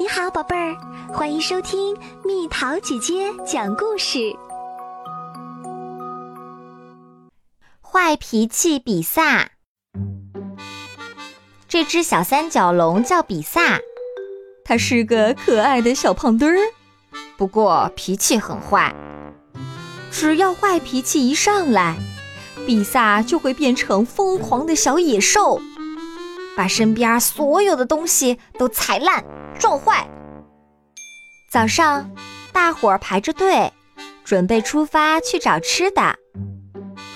[0.00, 0.76] 你好，宝贝儿，
[1.12, 4.32] 欢迎收听蜜桃姐姐讲故事。
[7.80, 9.50] 坏脾气比萨，
[11.66, 13.80] 这只小三角龙叫比萨，
[14.64, 16.60] 它是个可爱的小胖墩儿，
[17.36, 18.94] 不过脾气很坏。
[20.12, 21.96] 只要坏脾气一上来，
[22.64, 25.60] 比萨就会变成疯狂的小野兽。
[26.56, 29.24] 把身边所有的东西都踩烂、
[29.58, 30.08] 撞坏。
[31.50, 32.10] 早上，
[32.52, 33.72] 大伙儿排着队，
[34.24, 36.16] 准备出发去找吃的，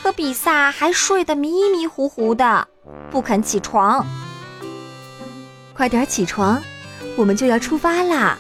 [0.02, 2.66] 可比萨还睡得迷迷糊糊的，
[3.10, 4.04] 不肯起床。
[5.74, 6.62] 快点起床，
[7.16, 8.38] 我们就要出发啦！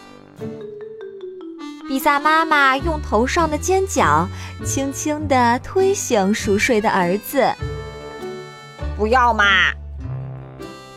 [1.88, 4.26] 比萨妈妈用头上的尖角
[4.64, 7.52] 轻轻地推醒熟睡的儿子。
[8.96, 9.44] 不要嘛！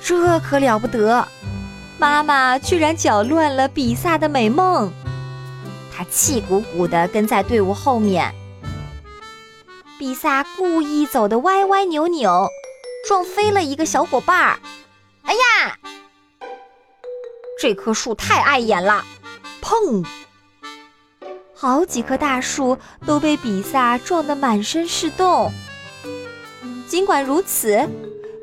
[0.02, 1.27] 这可了不得！
[1.98, 4.91] 妈妈居然搅乱了比萨的美梦。
[5.95, 8.33] 他气鼓鼓地跟在队伍后面。
[9.97, 12.47] 比萨故意走得歪歪扭扭，
[13.08, 14.59] 撞飞了一个小伙伴儿。
[15.23, 15.78] 哎呀！
[17.61, 19.06] 这棵树太碍眼了！
[19.62, 20.06] 砰！
[21.56, 25.52] 好几棵大树都被比萨撞得满身是洞。
[26.88, 27.88] 尽管如此。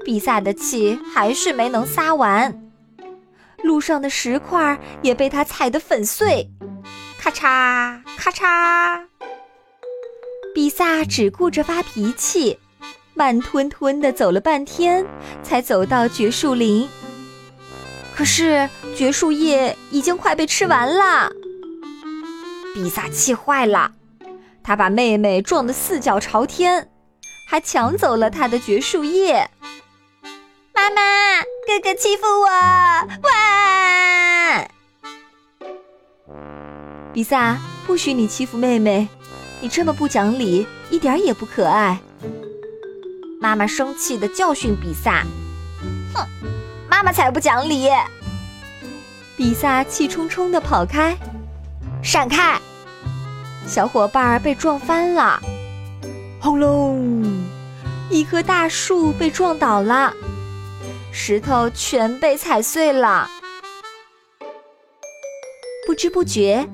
[0.04, 2.71] 比萨的气还是没能撒完，
[3.62, 6.50] 路上的石块也被他踩得粉碎，
[7.18, 9.06] 咔嚓咔嚓。
[10.54, 12.58] 比萨只顾着发脾气，
[13.14, 15.06] 慢吞吞地走了半天，
[15.42, 16.88] 才走到绝树林。
[18.14, 21.32] 可是绝树叶已经快被吃完了，
[22.74, 23.92] 比萨气坏了，
[24.62, 26.90] 他把妹妹撞得四脚朝天，
[27.48, 29.48] 还抢走了她的绝树叶。
[30.74, 32.46] 妈妈，哥哥欺负我！
[32.46, 33.41] 哇！
[37.22, 37.56] 比萨，
[37.86, 39.06] 不许你欺负妹妹，
[39.60, 42.00] 你这么不讲理，一点也不可爱。
[43.40, 45.22] 妈妈生气的教训比萨
[46.12, 46.26] ：“哼，
[46.90, 47.88] 妈妈才不讲理！”
[49.38, 51.16] 比萨气冲冲的跑开，
[52.02, 52.60] 闪开！
[53.68, 55.40] 小伙伴儿被撞翻了，
[56.40, 57.24] 轰隆！
[58.10, 60.12] 一棵大树被撞倒了。
[61.12, 63.30] 石头全被踩碎了。
[65.84, 66.66] 不知不觉，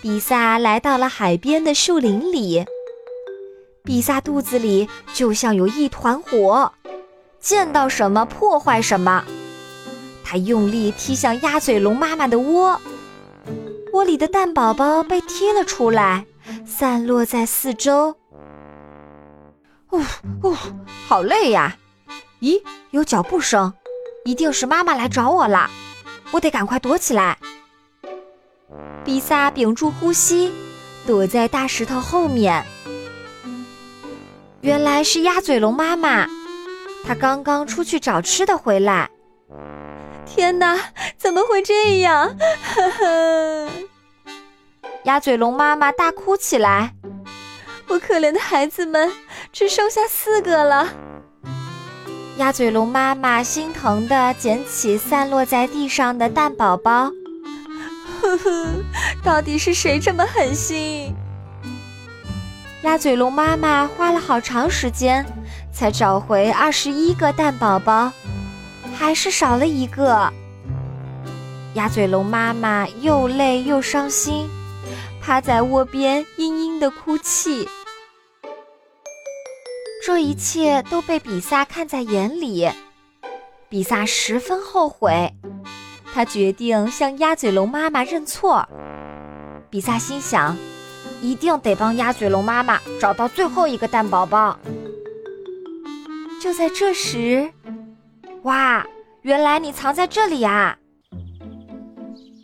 [0.00, 2.64] 比萨来到了海边的树林里。
[3.82, 6.72] 比萨肚子里就像有一团火，
[7.40, 9.24] 见到什么破坏什么。
[10.24, 12.80] 他用力踢向鸭嘴龙妈妈的窝，
[13.92, 16.26] 窝里的蛋宝宝被踢了出来，
[16.66, 18.16] 散落在四周。
[19.92, 20.00] 呜
[20.42, 20.54] 呜，
[21.06, 21.76] 好累呀！
[22.40, 23.72] 咦，有脚步声。
[24.24, 25.70] 一定是妈妈来找我了，
[26.32, 27.38] 我得赶快躲起来。
[29.06, 30.52] 比萨屏住呼吸，
[31.06, 32.66] 躲在大石头后面。
[34.62, 36.26] 原来是鸭嘴龙妈妈，
[37.04, 39.08] 她刚刚出去找吃的回来。
[40.26, 40.76] 天哪，
[41.16, 42.36] 怎么会这样？
[42.74, 43.70] 呵呵，
[45.04, 46.92] 鸭嘴龙妈妈大哭起来。
[47.86, 49.12] 我可怜的孩子们，
[49.52, 50.88] 只剩下四个了。
[52.38, 57.12] 鸭嘴龙妈妈心疼地捡起散落在地上的蛋宝宝，
[58.26, 58.84] 呵呵，
[59.22, 61.14] 到底是谁这么狠心？
[62.82, 65.24] 鸭嘴龙妈妈花了好长时间，
[65.72, 68.12] 才找回二十一个蛋宝宝，
[68.96, 70.32] 还是少了一个。
[71.74, 74.48] 鸭嘴龙妈妈又累又伤心，
[75.20, 77.68] 趴在窝边嘤嘤地哭泣。
[80.04, 82.68] 这一切都被比萨看在眼里，
[83.68, 85.32] 比萨十分后悔，
[86.16, 88.66] 他决定向鸭嘴龙妈妈认错。
[89.68, 90.56] 比萨心想，
[91.20, 94.58] 一定得帮鸭嘴龙妈妈找到最后一个蛋宝宝。
[96.40, 97.52] 就在这时，
[98.44, 98.86] 哇，
[99.20, 100.78] 原来你藏在这里呀！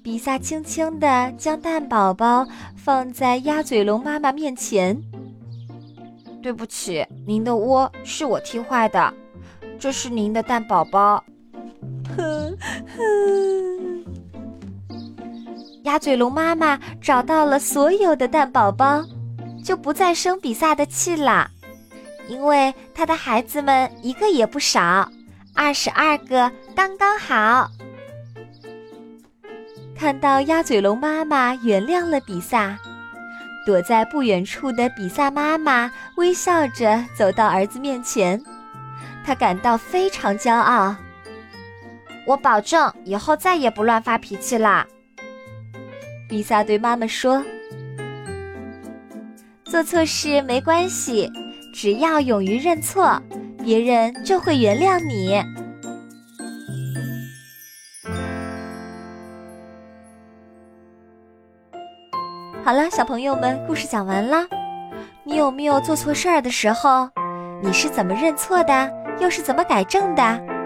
[0.05, 2.47] 比萨轻轻地将蛋宝宝
[2.77, 5.03] 放在鸭嘴龙妈妈面前。
[6.43, 9.15] 对不起，您的窝是我踢坏的，
[9.79, 11.25] 这是您的蛋宝宝。
[12.17, 12.57] 哼
[12.97, 14.05] 哼，
[15.85, 19.05] 鸭嘴龙妈妈找到了所有的蛋宝宝，
[19.65, 21.51] 就不再生比萨的气了，
[22.29, 25.09] 因为它的孩子们一个也不少，
[25.55, 27.71] 二十二个刚刚好。
[29.97, 32.79] 看到鸭嘴龙妈妈原谅了比萨。
[33.65, 38.43] 躲在不远处的比萨妈妈微笑着走到儿子面前，
[39.25, 40.97] 她感到非常骄傲。
[42.27, 44.87] 我保证以后再也不乱发脾气啦。
[46.29, 47.43] 比萨对妈妈说
[49.65, 51.31] ：“做错事没关系，
[51.75, 53.21] 只要勇于认错，
[53.63, 55.43] 别人就会原谅你。”
[62.65, 64.47] 好了，小朋友们，故事讲完了。
[65.25, 67.11] 你有没有做错事儿的时候？
[67.61, 68.91] 你是怎么认错的？
[69.21, 70.23] 又是怎么改正的？